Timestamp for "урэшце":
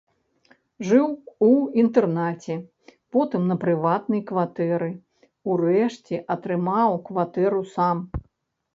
5.53-6.15